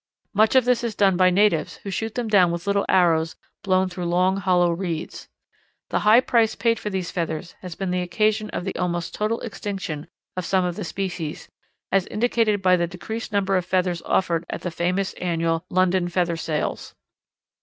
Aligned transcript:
Much 0.33 0.55
of 0.55 0.65
this 0.65 0.83
is 0.83 0.95
done 0.95 1.15
by 1.15 1.29
natives 1.29 1.75
who 1.83 1.91
shoot 1.91 2.15
them 2.15 2.27
down 2.27 2.51
with 2.51 2.65
little 2.65 2.87
arrows 2.89 3.35
blown 3.61 3.87
through 3.87 4.05
long 4.07 4.37
hollow 4.37 4.71
reeds. 4.71 5.29
The 5.91 5.99
high 5.99 6.21
price 6.21 6.55
paid 6.55 6.79
for 6.79 6.89
these 6.89 7.11
feathers 7.11 7.53
has 7.61 7.75
been 7.75 7.91
the 7.91 8.01
occasion 8.01 8.49
of 8.49 8.65
the 8.65 8.75
almost 8.77 9.13
total 9.13 9.39
extinction 9.41 10.07
of 10.35 10.43
some 10.43 10.65
of 10.65 10.75
the 10.75 10.83
species, 10.83 11.49
as 11.91 12.07
indicated 12.07 12.63
by 12.63 12.77
the 12.77 12.87
decreased 12.87 13.31
number 13.31 13.55
of 13.57 13.63
feathers 13.63 14.01
offered 14.01 14.43
at 14.49 14.61
the 14.61 14.71
famous 14.71 15.13
annual 15.21 15.65
London 15.69 16.09
Feather 16.09 16.35
Sales. 16.35 16.95